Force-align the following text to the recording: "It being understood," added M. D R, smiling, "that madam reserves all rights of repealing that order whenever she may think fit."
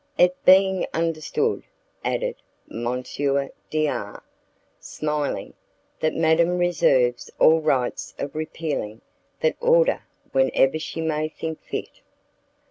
"It 0.17 0.35
being 0.45 0.87
understood," 0.95 1.61
added 2.03 2.37
M. 2.71 3.03
D 3.69 3.87
R, 3.87 4.23
smiling, 4.79 5.53
"that 5.99 6.15
madam 6.15 6.57
reserves 6.57 7.29
all 7.37 7.59
rights 7.61 8.15
of 8.17 8.33
repealing 8.33 9.01
that 9.41 9.57
order 9.61 10.01
whenever 10.31 10.79
she 10.79 11.01
may 11.01 11.27
think 11.29 11.61
fit." 11.61 12.01